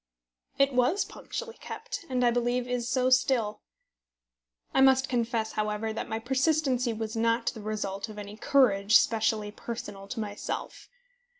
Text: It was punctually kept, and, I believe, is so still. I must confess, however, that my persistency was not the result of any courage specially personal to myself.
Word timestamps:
It 0.57 0.73
was 0.73 1.05
punctually 1.05 1.57
kept, 1.59 2.05
and, 2.09 2.25
I 2.25 2.31
believe, 2.31 2.67
is 2.67 2.89
so 2.89 3.11
still. 3.11 3.61
I 4.73 4.81
must 4.81 5.07
confess, 5.07 5.51
however, 5.51 5.93
that 5.93 6.09
my 6.09 6.17
persistency 6.17 6.91
was 6.91 7.15
not 7.15 7.51
the 7.53 7.61
result 7.61 8.09
of 8.09 8.17
any 8.17 8.35
courage 8.35 8.97
specially 8.97 9.51
personal 9.51 10.07
to 10.07 10.19
myself. 10.19 10.89